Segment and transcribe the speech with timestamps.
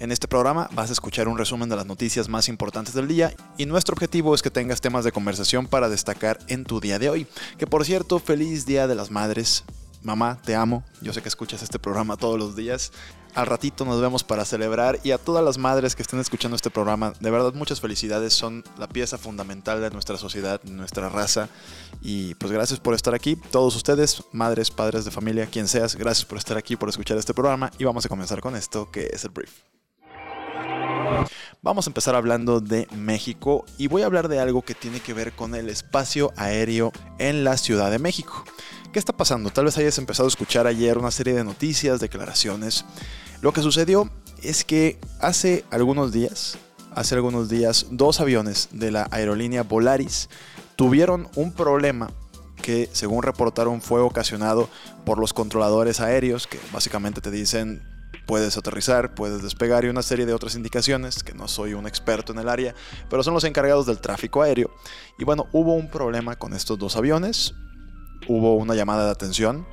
[0.00, 3.34] En este programa vas a escuchar un resumen de las noticias más importantes del día
[3.56, 7.10] y nuestro objetivo es que tengas temas de conversación para destacar en tu día de
[7.10, 7.26] hoy.
[7.58, 9.64] Que por cierto, feliz Día de las Madres.
[10.02, 10.84] Mamá, te amo.
[11.02, 12.92] Yo sé que escuchas este programa todos los días.
[13.34, 16.70] Al ratito nos vemos para celebrar y a todas las madres que estén escuchando este
[16.70, 21.48] programa, de verdad muchas felicidades, son la pieza fundamental de nuestra sociedad, nuestra raza
[22.00, 26.24] y pues gracias por estar aquí, todos ustedes, madres, padres de familia, quien seas, gracias
[26.24, 29.24] por estar aquí, por escuchar este programa y vamos a comenzar con esto que es
[29.24, 29.77] el brief.
[31.62, 35.14] Vamos a empezar hablando de México y voy a hablar de algo que tiene que
[35.14, 38.44] ver con el espacio aéreo en la Ciudad de México.
[38.92, 39.50] ¿Qué está pasando?
[39.50, 42.84] Tal vez hayas empezado a escuchar ayer una serie de noticias, declaraciones.
[43.42, 44.10] Lo que sucedió
[44.42, 46.58] es que hace algunos días,
[46.94, 50.28] hace algunos días, dos aviones de la aerolínea Volaris
[50.76, 52.10] tuvieron un problema
[52.62, 54.68] que según reportaron fue ocasionado
[55.04, 57.82] por los controladores aéreos que básicamente te dicen
[58.26, 62.32] puedes aterrizar, puedes despegar y una serie de otras indicaciones, que no soy un experto
[62.32, 62.74] en el área,
[63.08, 64.70] pero son los encargados del tráfico aéreo.
[65.18, 67.54] Y bueno, hubo un problema con estos dos aviones,
[68.28, 69.66] hubo una llamada de atención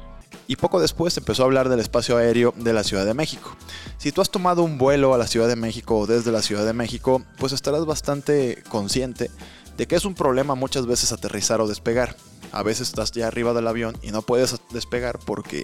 [0.48, 3.56] y poco después empezó a hablar del espacio aéreo de la Ciudad de México.
[3.98, 6.66] Si tú has tomado un vuelo a la Ciudad de México o desde la Ciudad
[6.66, 9.32] de México, pues estarás bastante consciente
[9.78, 12.16] de que es un problema muchas veces aterrizar o despegar.
[12.52, 15.64] A veces estás ya arriba del avión y no puedes despegar porque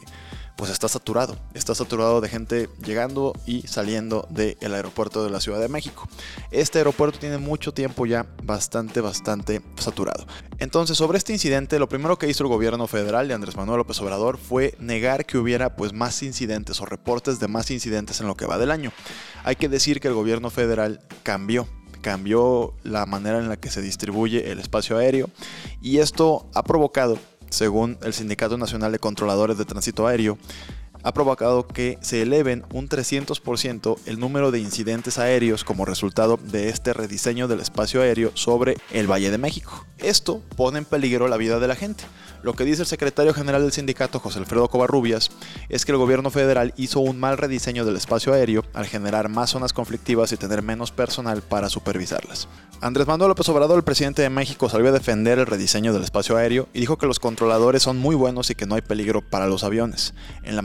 [0.56, 1.38] pues está saturado.
[1.54, 6.08] Está saturado de gente llegando y saliendo del aeropuerto de la Ciudad de México.
[6.52, 10.26] Este aeropuerto tiene mucho tiempo ya bastante, bastante saturado.
[10.60, 14.00] Entonces, sobre este incidente, lo primero que hizo el gobierno federal de Andrés Manuel López
[14.02, 18.36] Obrador fue negar que hubiera pues más incidentes o reportes de más incidentes en lo
[18.36, 18.92] que va del año.
[19.44, 21.68] Hay que decir que el gobierno federal cambió
[22.02, 25.30] cambió la manera en la que se distribuye el espacio aéreo
[25.82, 27.18] y esto ha provocado
[27.52, 30.38] según el Sindicato Nacional de Controladores de Tránsito Aéreo,
[31.04, 36.70] ha provocado que se eleven un 300% el número de incidentes aéreos como resultado de
[36.70, 39.86] este rediseño del espacio aéreo sobre el Valle de México.
[39.98, 42.04] Esto pone en peligro la vida de la gente.
[42.44, 45.30] Lo que dice el secretario general del sindicato, José Alfredo Covarrubias,
[45.70, 49.52] es que el gobierno federal hizo un mal rediseño del espacio aéreo al generar más
[49.52, 52.48] zonas conflictivas y tener menos personal para supervisarlas.
[52.82, 56.36] Andrés Manuel López Obrador, el presidente de México, salió a defender el rediseño del espacio
[56.36, 59.46] aéreo y dijo que los controladores son muy buenos y que no hay peligro para
[59.46, 60.16] los aviones.
[60.42, 60.64] En la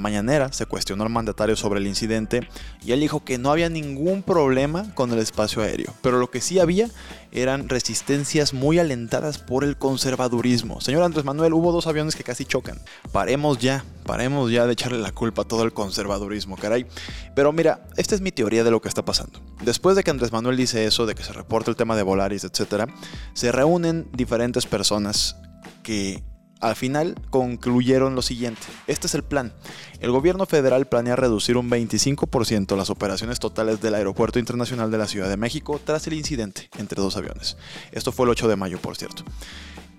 [0.50, 2.48] se cuestionó al mandatario sobre el incidente
[2.84, 6.40] y él dijo que no había ningún problema con el espacio aéreo, pero lo que
[6.40, 6.88] sí había
[7.32, 10.80] eran resistencias muy alentadas por el conservadurismo.
[10.80, 12.80] Señor Andrés Manuel, hubo dos aviones que casi chocan.
[13.12, 16.86] Paremos ya, paremos ya de echarle la culpa a todo el conservadurismo, caray.
[17.34, 19.40] Pero mira, esta es mi teoría de lo que está pasando.
[19.62, 22.44] Después de que Andrés Manuel dice eso, de que se reporta el tema de Volaris,
[22.44, 22.88] etc.,
[23.34, 25.36] se reúnen diferentes personas
[25.82, 26.24] que
[26.60, 28.62] al final concluyeron lo siguiente.
[28.86, 29.52] Este es el plan.
[30.00, 35.06] El gobierno federal planea reducir un 25% las operaciones totales del Aeropuerto Internacional de la
[35.06, 37.56] Ciudad de México tras el incidente entre dos aviones.
[37.92, 39.24] Esto fue el 8 de mayo, por cierto.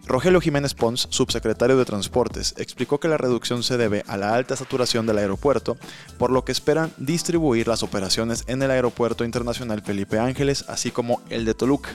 [0.07, 4.55] Rogelio Jiménez Pons, subsecretario de Transportes, explicó que la reducción se debe a la alta
[4.55, 5.75] saturación del aeropuerto,
[6.17, 11.21] por lo que esperan distribuir las operaciones en el Aeropuerto Internacional Felipe Ángeles, así como
[11.29, 11.89] el de Toluca.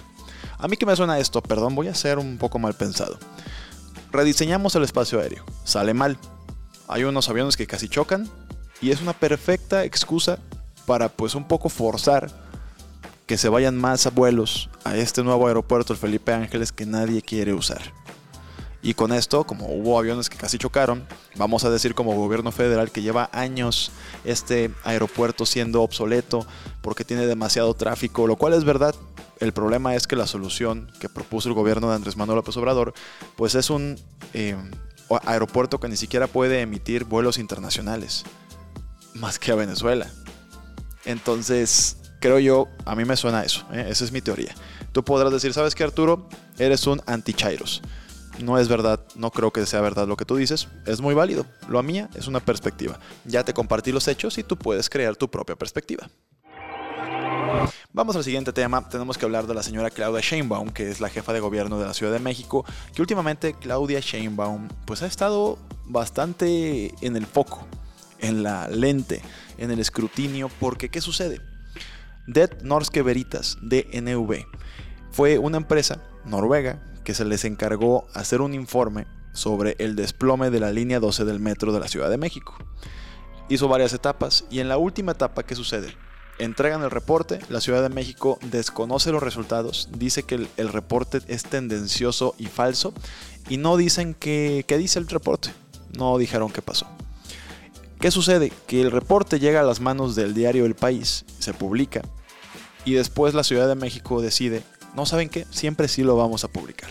[0.58, 3.18] A mí que me suena esto, perdón, voy a ser un poco mal pensado.
[4.12, 5.42] Rediseñamos el espacio aéreo.
[5.64, 6.18] Sale mal.
[6.86, 8.28] Hay unos aviones que casi chocan
[8.82, 10.38] y es una perfecta excusa
[10.84, 12.30] para pues un poco forzar
[13.26, 17.54] que se vayan más vuelos a este nuevo aeropuerto, el Felipe Ángeles, que nadie quiere
[17.54, 17.80] usar.
[18.82, 21.06] Y con esto, como hubo aviones que casi chocaron,
[21.36, 23.92] vamos a decir como gobierno federal que lleva años
[24.24, 26.44] este aeropuerto siendo obsoleto
[26.82, 28.94] porque tiene demasiado tráfico, lo cual es verdad,
[29.42, 32.94] el problema es que la solución que propuso el gobierno de Andrés Manuel López Obrador,
[33.34, 33.98] pues es un
[34.34, 34.56] eh,
[35.26, 38.22] aeropuerto que ni siquiera puede emitir vuelos internacionales,
[39.14, 40.08] más que a Venezuela.
[41.04, 43.86] Entonces, creo yo, a mí me suena eso, ¿eh?
[43.88, 44.54] esa es mi teoría.
[44.92, 46.28] Tú podrás decir, ¿sabes qué Arturo?
[46.56, 47.82] Eres un anti-Chairos.
[48.40, 51.46] No es verdad, no creo que sea verdad lo que tú dices, es muy válido.
[51.68, 53.00] Lo mía es una perspectiva.
[53.24, 56.08] Ya te compartí los hechos y tú puedes crear tu propia perspectiva.
[57.92, 58.88] Vamos al siguiente tema.
[58.88, 61.86] Tenemos que hablar de la señora Claudia Sheinbaum, que es la jefa de gobierno de
[61.86, 62.64] la Ciudad de México,
[62.94, 67.66] que últimamente Claudia Sheinbaum pues ha estado bastante en el foco,
[68.18, 69.20] en la lente,
[69.58, 71.40] en el escrutinio, porque ¿qué sucede?
[72.26, 74.46] Det Norske Veritas, DNV,
[75.10, 80.60] fue una empresa noruega que se les encargó hacer un informe sobre el desplome de
[80.60, 82.54] la línea 12 del metro de la Ciudad de México.
[83.48, 85.94] Hizo varias etapas y en la última etapa, ¿qué sucede?
[86.38, 91.44] Entregan el reporte, la Ciudad de México desconoce los resultados, dice que el, reporte es
[91.44, 92.94] tendencioso y falso
[93.48, 95.52] y no dicen qué, dice el reporte,
[95.96, 96.86] no dijeron qué pasó.
[98.00, 98.52] ¿Qué sucede?
[98.66, 102.02] Que el reporte llega a las manos del diario El País, se publica
[102.84, 104.62] y después la Ciudad de México decide,
[104.96, 106.90] no saben qué, siempre sí lo vamos a publicar.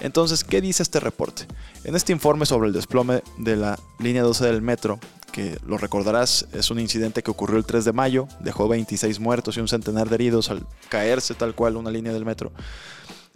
[0.00, 1.46] Entonces, ¿qué dice este reporte?
[1.84, 4.98] En este informe sobre el desplome de la línea 12 del metro,
[5.32, 9.56] que lo recordarás, es un incidente que ocurrió el 3 de mayo, dejó 26 muertos
[9.56, 12.52] y un centenar de heridos al caerse tal cual una línea del metro.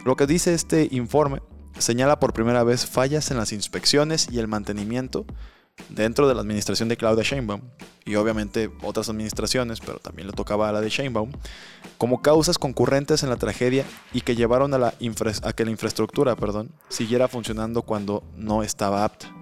[0.05, 1.41] Lo que dice este informe
[1.79, 5.25] señala por primera vez fallas en las inspecciones y el mantenimiento
[5.89, 7.61] dentro de la administración de Claudia Sheinbaum
[8.05, 11.31] y obviamente otras administraciones, pero también le tocaba a la de Sheinbaum,
[11.97, 14.93] como causas concurrentes en la tragedia y que llevaron a, la
[15.43, 19.36] a que la infraestructura perdón, siguiera funcionando cuando no estaba apta.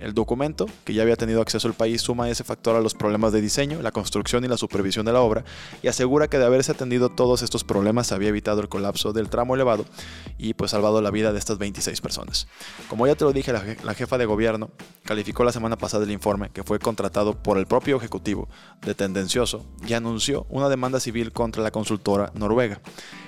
[0.00, 3.32] El documento, que ya había tenido acceso el país, suma ese factor a los problemas
[3.32, 5.44] de diseño, la construcción y la supervisión de la obra
[5.82, 9.28] y asegura que de haberse atendido todos estos problemas se había evitado el colapso del
[9.28, 9.84] tramo elevado
[10.38, 12.46] y pues salvado la vida de estas 26 personas.
[12.88, 14.70] Como ya te lo dije, la, jefa de gobierno
[15.04, 18.48] calificó la semana pasada el informe que fue contratado por el propio Ejecutivo
[18.82, 22.80] de tendencioso y anunció una demanda civil contra la consultora noruega.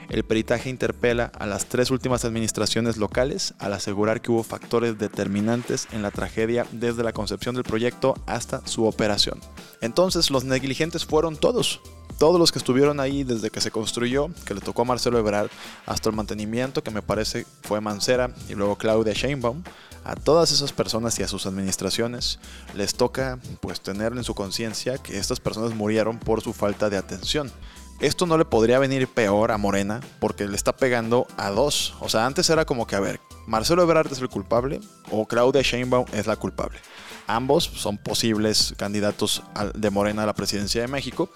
[0.09, 5.87] El peritaje interpela a las tres últimas administraciones locales al asegurar que hubo factores determinantes
[5.93, 9.41] en la tragedia desde la concepción del proyecto hasta su operación.
[9.81, 11.81] Entonces los negligentes fueron todos,
[12.19, 15.51] todos los que estuvieron ahí desde que se construyó, que le tocó a Marcelo Ebrard,
[15.87, 19.63] hasta el mantenimiento, que me parece fue Mancera, y luego Claudia Sheinbaum,
[20.05, 22.39] a todas esas personas y a sus administraciones
[22.75, 26.97] les toca pues tener en su conciencia que estas personas murieron por su falta de
[26.97, 27.53] atención
[28.01, 31.97] esto no le podría venir peor a Morena porque le está pegando a dos.
[32.01, 34.79] O sea, antes era como que, a ver, Marcelo Ebrard es el culpable
[35.11, 36.79] o Claudia Sheinbaum es la culpable.
[37.27, 39.43] Ambos son posibles candidatos
[39.75, 41.31] de Morena a la presidencia de México,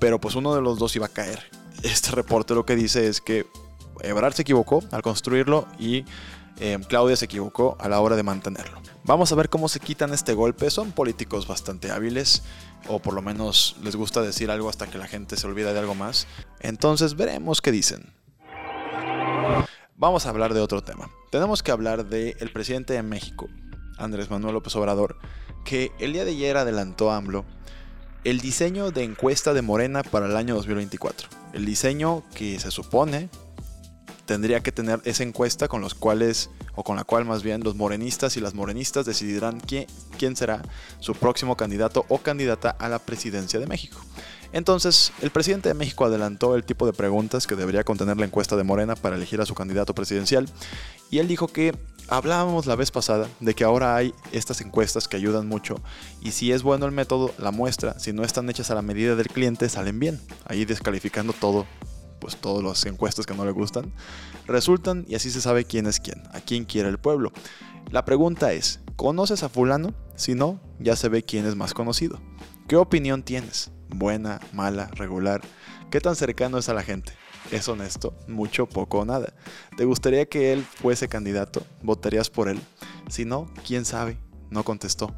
[0.00, 1.50] pero pues uno de los dos iba a caer.
[1.84, 3.46] Este reporte lo que dice es que
[4.00, 6.04] Ebrard se equivocó al construirlo y
[6.58, 8.80] eh, Claudia se equivocó a la hora de mantenerlo.
[9.04, 10.68] Vamos a ver cómo se quitan este golpe.
[10.68, 12.42] Son políticos bastante hábiles,
[12.88, 15.78] o por lo menos les gusta decir algo hasta que la gente se olvida de
[15.78, 16.26] algo más.
[16.58, 18.12] Entonces veremos qué dicen.
[19.96, 21.10] Vamos a hablar de otro tema.
[21.30, 23.48] Tenemos que hablar del presidente de México,
[23.98, 25.18] Andrés Manuel López Obrador,
[25.64, 27.44] que el día de ayer adelantó a AMLO
[28.24, 31.28] el diseño de encuesta de Morena para el año 2024.
[31.52, 33.28] El diseño que se supone
[34.26, 37.74] tendría que tener esa encuesta con los cuales, o con la cual más bien los
[37.74, 39.86] morenistas y las morenistas decidirán quién,
[40.18, 40.62] quién será
[41.00, 43.98] su próximo candidato o candidata a la presidencia de México.
[44.52, 48.54] Entonces, el presidente de México adelantó el tipo de preguntas que debería contener la encuesta
[48.54, 50.46] de Morena para elegir a su candidato presidencial
[51.10, 51.74] y él dijo que
[52.08, 55.76] hablábamos la vez pasada de que ahora hay estas encuestas que ayudan mucho
[56.20, 59.16] y si es bueno el método, la muestra, si no están hechas a la medida
[59.16, 61.66] del cliente, salen bien, ahí descalificando todo
[62.22, 63.92] pues todas las encuestas que no le gustan,
[64.46, 67.32] resultan y así se sabe quién es quién, a quién quiere el pueblo.
[67.90, 69.92] La pregunta es, ¿conoces a fulano?
[70.14, 72.20] Si no, ya se ve quién es más conocido.
[72.68, 73.72] ¿Qué opinión tienes?
[73.88, 75.40] ¿Buena, mala, regular?
[75.90, 77.12] ¿Qué tan cercano es a la gente?
[77.50, 78.14] ¿Es honesto?
[78.28, 79.34] ¿Mucho, poco o nada?
[79.76, 81.64] ¿Te gustaría que él fuese candidato?
[81.82, 82.60] ¿Votarías por él?
[83.08, 84.16] Si no, quién sabe,
[84.48, 85.12] no contestó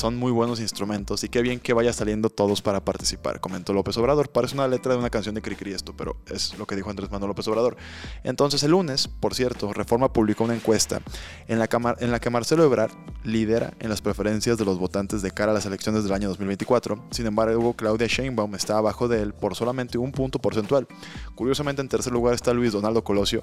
[0.00, 3.98] son muy buenos instrumentos y qué bien que vaya saliendo todos para participar, comentó López
[3.98, 4.30] Obrador.
[4.30, 7.10] Parece una letra de una canción de Cricri esto, pero es lo que dijo Andrés
[7.10, 7.76] Manuel López Obrador.
[8.24, 11.02] Entonces el lunes, por cierto, Reforma publicó una encuesta
[11.48, 12.92] en la, en la que Marcelo Ebrard
[13.24, 17.04] lidera en las preferencias de los votantes de cara a las elecciones del año 2024.
[17.10, 20.88] Sin embargo, Claudia Sheinbaum está abajo de él por solamente un punto porcentual.
[21.34, 23.42] Curiosamente, en tercer lugar está Luis Donaldo Colosio,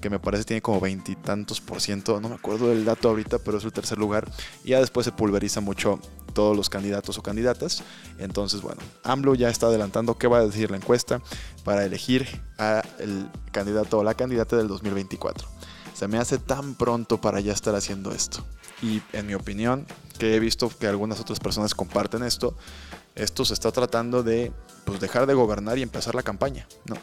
[0.00, 3.58] que me parece tiene como veintitantos por ciento, no me acuerdo del dato ahorita, pero
[3.58, 4.30] es el tercer lugar.
[4.62, 5.95] Y ya después se pulveriza mucho
[6.32, 7.82] todos los candidatos o candidatas.
[8.18, 11.22] Entonces, bueno, AMLO ya está adelantando qué va a decir la encuesta
[11.64, 12.26] para elegir
[12.58, 15.48] al candidato o la candidata del 2024.
[15.94, 18.44] Se me hace tan pronto para ya estar haciendo esto.
[18.82, 19.86] Y en mi opinión,
[20.18, 22.54] que he visto que algunas otras personas comparten esto,
[23.14, 24.52] esto se está tratando de
[24.84, 26.68] pues, dejar de gobernar y empezar la campaña.
[26.84, 26.96] No,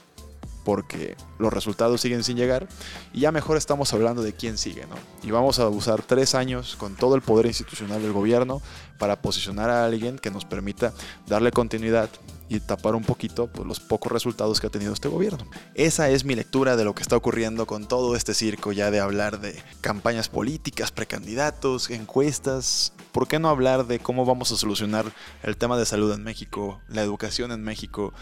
[0.63, 2.67] porque los resultados siguen sin llegar
[3.13, 4.95] y ya mejor estamos hablando de quién sigue, ¿no?
[5.23, 8.61] Y vamos a usar tres años con todo el poder institucional del gobierno
[8.97, 10.93] para posicionar a alguien que nos permita
[11.27, 12.09] darle continuidad
[12.49, 15.45] y tapar un poquito pues, los pocos resultados que ha tenido este gobierno.
[15.73, 18.99] Esa es mi lectura de lo que está ocurriendo con todo este circo ya de
[18.99, 22.93] hablar de campañas políticas, precandidatos, encuestas.
[23.11, 26.79] ¿Por qué no hablar de cómo vamos a solucionar el tema de salud en México,
[26.87, 28.13] la educación en México?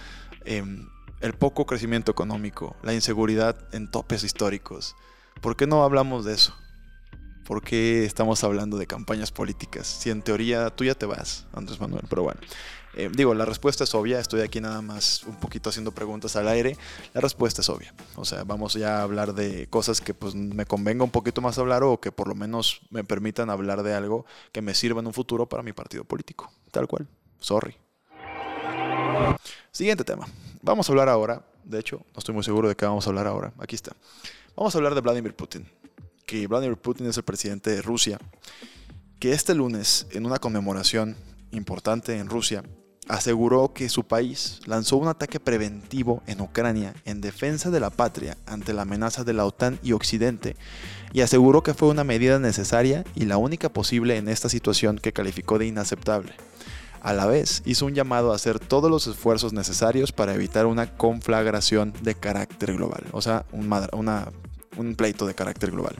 [0.45, 0.63] Eh,
[1.21, 4.95] el poco crecimiento económico, la inseguridad en topes históricos.
[5.39, 6.55] ¿Por qué no hablamos de eso?
[7.45, 9.87] ¿Por qué estamos hablando de campañas políticas?
[9.87, 12.39] Si en teoría tú ya te vas, Andrés Manuel, pero bueno.
[12.93, 16.47] Eh, digo, la respuesta es obvia, estoy aquí nada más un poquito haciendo preguntas al
[16.47, 16.77] aire.
[17.13, 17.93] La respuesta es obvia.
[18.15, 21.57] O sea, vamos ya a hablar de cosas que pues me convenga un poquito más
[21.57, 25.07] hablar o que por lo menos me permitan hablar de algo que me sirva en
[25.07, 26.51] un futuro para mi partido político.
[26.71, 27.07] Tal cual.
[27.39, 27.75] Sorry.
[29.73, 30.27] Siguiente tema.
[30.61, 33.25] Vamos a hablar ahora, de hecho, no estoy muy seguro de qué vamos a hablar
[33.25, 33.53] ahora.
[33.57, 33.95] Aquí está.
[34.53, 35.65] Vamos a hablar de Vladimir Putin.
[36.25, 38.19] Que Vladimir Putin es el presidente de Rusia.
[39.17, 41.15] Que este lunes, en una conmemoración
[41.51, 42.65] importante en Rusia,
[43.07, 48.35] aseguró que su país lanzó un ataque preventivo en Ucrania en defensa de la patria
[48.45, 50.57] ante la amenaza de la OTAN y Occidente
[51.13, 55.13] y aseguró que fue una medida necesaria y la única posible en esta situación que
[55.13, 56.33] calificó de inaceptable.
[57.01, 60.95] A la vez, hizo un llamado a hacer todos los esfuerzos necesarios para evitar una
[60.95, 63.73] conflagración de carácter global, o sea, un,
[64.77, 65.95] un pleito de carácter global.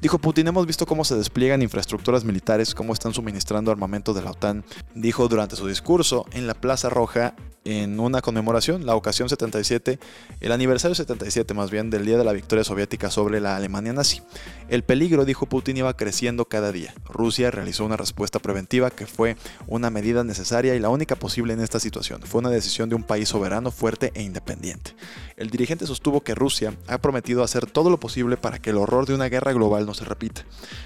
[0.00, 4.30] Dijo Putin, hemos visto cómo se despliegan infraestructuras militares, cómo están suministrando armamento de la
[4.30, 4.64] OTAN.
[4.94, 9.98] Dijo durante su discurso en la Plaza Roja en una conmemoración, la ocasión 77,
[10.40, 14.22] el aniversario 77 más bien del día de la victoria soviética sobre la Alemania nazi.
[14.68, 16.94] El peligro, dijo Putin, iba creciendo cada día.
[17.04, 19.36] Rusia realizó una respuesta preventiva que fue
[19.66, 22.22] una medida necesaria y la única posible en esta situación.
[22.22, 24.94] Fue una decisión de un país soberano, fuerte e independiente.
[25.36, 29.06] El dirigente sostuvo que Rusia ha prometido hacer todo lo posible para que el horror
[29.06, 30.44] de una guerra global no se repita.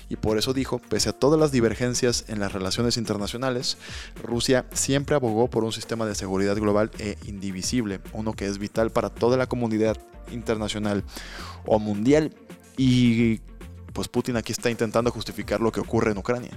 [0.09, 3.77] Y por eso dijo, pese a todas las divergencias en las relaciones internacionales,
[4.23, 8.91] Rusia siempre abogó por un sistema de seguridad global e indivisible, uno que es vital
[8.91, 9.99] para toda la comunidad
[10.31, 11.05] internacional
[11.67, 12.35] o mundial.
[12.79, 13.41] Y
[13.93, 16.57] pues Putin aquí está intentando justificar lo que ocurre en Ucrania,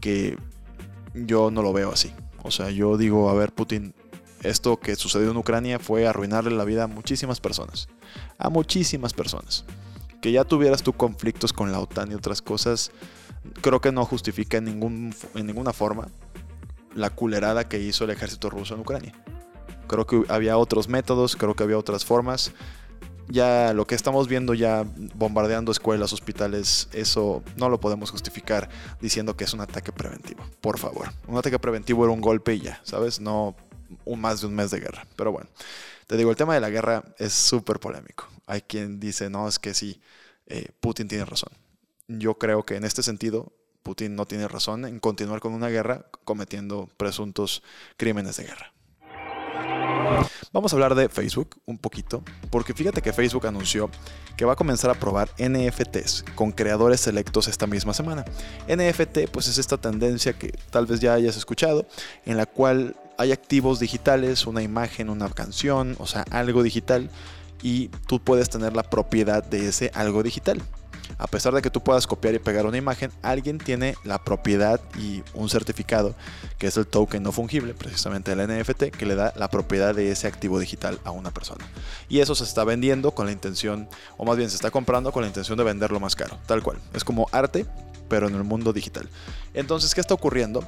[0.00, 0.36] que
[1.14, 2.12] yo no lo veo así.
[2.42, 3.94] O sea, yo digo, a ver, Putin,
[4.42, 7.88] esto que sucedió en Ucrania fue arruinarle la vida a muchísimas personas.
[8.38, 9.64] A muchísimas personas.
[10.20, 12.90] Que ya tuvieras tú conflictos con la OTAN y otras cosas,
[13.60, 16.08] creo que no justifica en, ningún, en ninguna forma
[16.94, 19.14] la culerada que hizo el ejército ruso en Ucrania.
[19.86, 22.52] Creo que había otros métodos, creo que había otras formas.
[23.28, 28.68] Ya lo que estamos viendo ya bombardeando escuelas, hospitales, eso no lo podemos justificar
[29.00, 30.44] diciendo que es un ataque preventivo.
[30.60, 31.08] Por favor.
[31.26, 33.20] Un ataque preventivo era un golpe y ya, ¿sabes?
[33.20, 33.56] No
[34.04, 35.06] un más de un mes de guerra.
[35.16, 35.48] Pero bueno,
[36.06, 38.28] te digo, el tema de la guerra es súper polémico.
[38.46, 40.00] Hay quien dice, no, es que sí,
[40.46, 41.52] eh, Putin tiene razón.
[42.08, 46.06] Yo creo que en este sentido, Putin no tiene razón en continuar con una guerra
[46.24, 47.62] cometiendo presuntos
[47.96, 48.72] crímenes de guerra.
[50.52, 53.90] Vamos a hablar de Facebook un poquito, porque fíjate que Facebook anunció
[54.36, 58.24] que va a comenzar a probar NFTs con creadores selectos esta misma semana.
[58.68, 61.86] NFT pues es esta tendencia que tal vez ya hayas escuchado,
[62.24, 67.10] en la cual hay activos digitales, una imagen, una canción, o sea, algo digital,
[67.62, 70.62] y tú puedes tener la propiedad de ese algo digital
[71.18, 74.80] a pesar de que tú puedas copiar y pegar una imagen, alguien tiene la propiedad
[74.98, 76.14] y un certificado,
[76.58, 80.10] que es el token no fungible, precisamente el NFT, que le da la propiedad de
[80.10, 81.64] ese activo digital a una persona.
[82.08, 85.22] Y eso se está vendiendo con la intención, o más bien se está comprando con
[85.22, 86.78] la intención de venderlo más caro, tal cual.
[86.92, 87.66] Es como arte,
[88.08, 89.08] pero en el mundo digital.
[89.54, 90.64] Entonces, ¿qué está ocurriendo?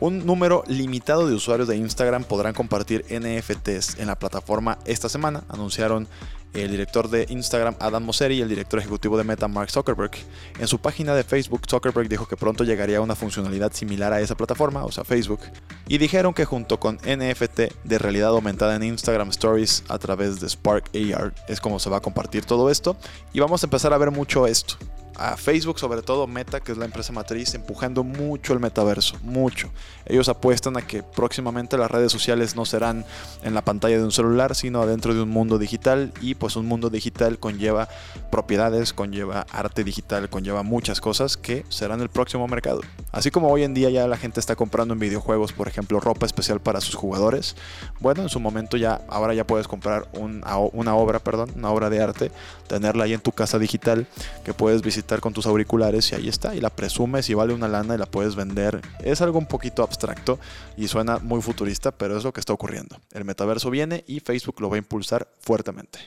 [0.00, 5.44] Un número limitado de usuarios de Instagram podrán compartir NFTs en la plataforma esta semana,
[5.50, 6.08] anunciaron
[6.54, 10.12] el director de Instagram Adam Mosseri y el director ejecutivo de Meta Mark Zuckerberg.
[10.58, 14.36] En su página de Facebook, Zuckerberg dijo que pronto llegaría una funcionalidad similar a esa
[14.36, 15.40] plataforma, o sea Facebook,
[15.86, 20.48] y dijeron que junto con NFT de realidad aumentada en Instagram Stories a través de
[20.48, 22.96] Spark AR es como se va a compartir todo esto
[23.34, 24.76] y vamos a empezar a ver mucho esto
[25.16, 29.70] a Facebook, sobre todo Meta, que es la empresa matriz, empujando mucho el metaverso, mucho.
[30.06, 33.04] Ellos apuestan a que próximamente las redes sociales no serán
[33.42, 36.66] en la pantalla de un celular, sino adentro de un mundo digital y pues un
[36.66, 37.88] mundo digital conlleva
[38.30, 42.80] propiedades, conlleva arte digital, conlleva muchas cosas que serán el próximo mercado.
[43.12, 46.26] Así como hoy en día ya la gente está comprando en videojuegos, por ejemplo, ropa
[46.26, 47.56] especial para sus jugadores,
[47.98, 52.02] bueno, en su momento ya, ahora ya puedes comprar una obra, perdón, una obra de
[52.02, 52.32] arte,
[52.68, 54.06] tenerla ahí en tu casa digital
[54.44, 57.68] que puedes visitar con tus auriculares y ahí está, y la presumes y vale una
[57.68, 58.80] lana y la puedes vender.
[59.02, 60.38] Es algo un poquito abstracto
[60.76, 62.96] y suena muy futurista, pero es lo que está ocurriendo.
[63.12, 65.98] El metaverso viene y Facebook lo va a impulsar fuertemente.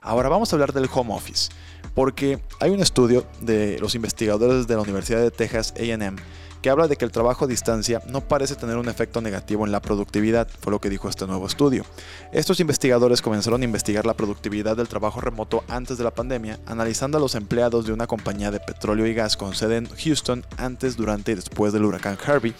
[0.00, 1.50] Ahora vamos a hablar del home office,
[1.94, 6.16] porque hay un estudio de los investigadores de la Universidad de Texas AM
[6.66, 9.70] que habla de que el trabajo a distancia no parece tener un efecto negativo en
[9.70, 11.84] la productividad, fue lo que dijo este nuevo estudio.
[12.32, 17.18] Estos investigadores comenzaron a investigar la productividad del trabajo remoto antes de la pandemia, analizando
[17.18, 20.96] a los empleados de una compañía de petróleo y gas con sede en Houston antes,
[20.96, 22.52] durante y después del huracán Harvey,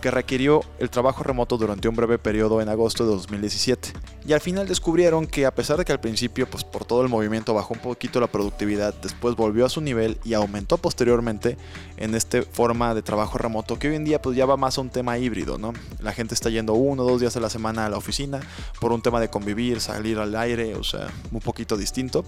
[0.00, 3.92] que requirió el trabajo remoto durante un breve periodo en agosto de 2017.
[4.24, 7.08] Y al final descubrieron que a pesar de que al principio, pues por todo el
[7.08, 11.56] movimiento bajó un poquito la productividad, después volvió a su nivel y aumentó posteriormente
[11.96, 14.80] en esta forma de trabajo remoto que hoy en día pues ya va más a
[14.80, 15.72] un tema híbrido, ¿no?
[16.00, 18.40] La gente está yendo uno o dos días a la semana a la oficina
[18.80, 22.24] por un tema de convivir, salir al aire, o sea, un poquito distinto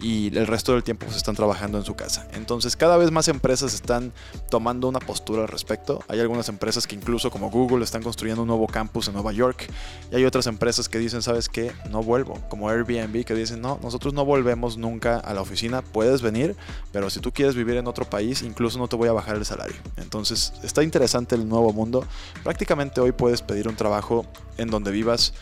[0.00, 2.28] y el resto del tiempo pues están trabajando en su casa.
[2.32, 4.12] Entonces cada vez más empresas están
[4.50, 6.02] tomando una postura al respecto.
[6.08, 9.66] Hay algunas empresas que incluso como Google están construyendo un nuevo campus en Nueva York
[10.12, 11.72] y hay otras empresas que dicen, ¿sabes qué?
[11.90, 16.22] No vuelvo, como Airbnb que dicen, no, nosotros no volvemos nunca a la oficina, puedes
[16.22, 16.56] venir,
[16.90, 19.44] pero si tú quieres vivir en otro país, incluso no te voy a bajar el
[19.44, 19.76] salario.
[19.98, 22.06] Entonces está interesante el nuevo mundo.
[22.42, 24.24] Prácticamente hoy puedes pedir un trabajo
[24.56, 25.34] en donde vivas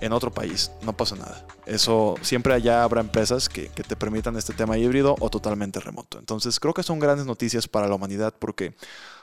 [0.00, 1.44] en otro país, no pasa nada.
[1.66, 6.18] Eso siempre allá habrá empresas que, que, te permitan este tema híbrido o totalmente remoto.
[6.18, 8.74] Entonces creo que son grandes noticias para la humanidad porque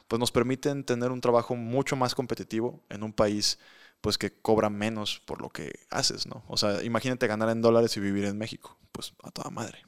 [0.10, 3.60] pues, nos permiten tener un trabajo mucho más competitivo en un país
[4.02, 6.44] pues que cobra menos por lo que haces, ¿no?
[6.48, 9.80] O sea, imagínate ganar en dólares y vivir en México, pues a toda madre.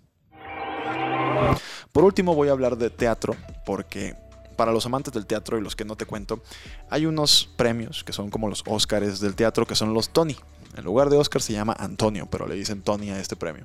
[1.91, 4.15] Por último voy a hablar de teatro porque
[4.55, 6.43] para los amantes del teatro y los que no te cuento,
[6.89, 10.35] hay unos premios que son como los Oscars del teatro, que son los Tony.
[10.77, 13.63] En lugar de Oscar se llama Antonio, pero le dicen Tony a este premio.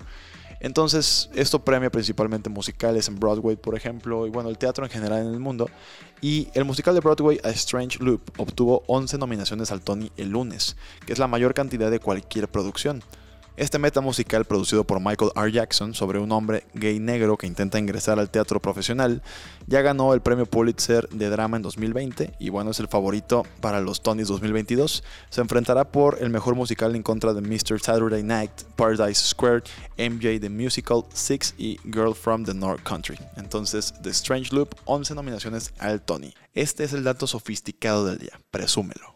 [0.67, 5.25] Entonces, esto premia principalmente musicales en Broadway, por ejemplo, y bueno, el teatro en general
[5.25, 5.71] en el mundo.
[6.21, 10.77] Y el musical de Broadway, A Strange Loop, obtuvo 11 nominaciones al Tony el lunes,
[11.07, 13.05] que es la mayor cantidad de cualquier producción.
[13.57, 15.51] Este meta musical producido por Michael R.
[15.51, 19.23] Jackson sobre un hombre gay negro que intenta ingresar al teatro profesional
[19.67, 23.81] ya ganó el premio Pulitzer de drama en 2020 y bueno es el favorito para
[23.81, 25.03] los Tonys 2022.
[25.31, 27.81] Se enfrentará por el mejor musical en contra de Mr.
[27.81, 29.63] Saturday Night, Paradise Square,
[29.97, 33.19] MJ the Musical, Six y Girl from the North Country.
[33.37, 36.35] Entonces The Strange Loop, 11 nominaciones al Tony.
[36.53, 39.16] Este es el dato sofisticado del día, presúmelo.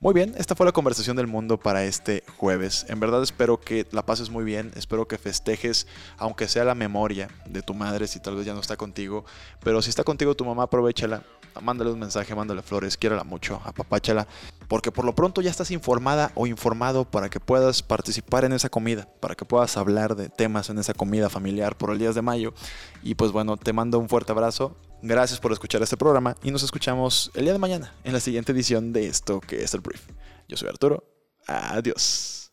[0.00, 2.86] Muy bien, esta fue la conversación del mundo para este jueves.
[2.88, 5.86] En verdad espero que la pases muy bien, espero que festejes,
[6.18, 9.24] aunque sea la memoria de tu madre, si tal vez ya no está contigo,
[9.62, 11.22] pero si está contigo tu mamá, aprovechala,
[11.60, 14.26] mándale un mensaje, mándale flores, quiérala mucho, apapáchala,
[14.68, 18.68] porque por lo pronto ya estás informada o informado para que puedas participar en esa
[18.68, 22.22] comida, para que puedas hablar de temas en esa comida familiar por el 10 de
[22.22, 22.54] mayo.
[23.02, 26.62] Y pues bueno, te mando un fuerte abrazo Gracias por escuchar este programa y nos
[26.62, 30.00] escuchamos el día de mañana en la siguiente edición de esto que es el brief.
[30.48, 31.04] Yo soy Arturo.
[31.46, 32.52] Adiós.